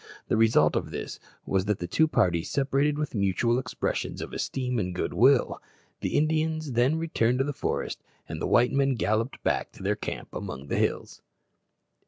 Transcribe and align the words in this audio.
The 0.29 0.35
result 0.35 0.75
of 0.75 0.89
this 0.89 1.19
was 1.45 1.65
that 1.65 1.77
the 1.77 1.85
two 1.85 2.07
parties 2.07 2.49
separated 2.49 2.97
with 2.97 3.13
mutual 3.13 3.59
expressions 3.59 4.19
of 4.19 4.33
esteem 4.33 4.79
and 4.79 4.95
good 4.95 5.13
will. 5.13 5.61
The 5.99 6.17
Indians 6.17 6.71
then 6.71 6.97
returned 6.97 7.37
to 7.37 7.43
the 7.45 7.53
forest, 7.53 8.01
and 8.27 8.41
the 8.41 8.47
white 8.47 8.71
men 8.71 8.95
galloped 8.95 9.43
back 9.43 9.71
to 9.73 9.83
their 9.83 9.95
camp 9.95 10.29
among 10.33 10.69
the 10.69 10.77
hills. 10.79 11.21